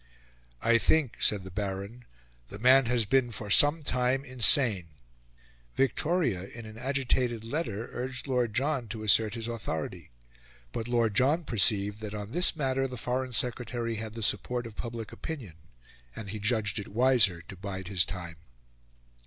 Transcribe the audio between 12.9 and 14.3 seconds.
Foreign Secretary had the